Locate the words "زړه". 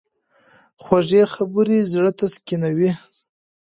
1.91-2.11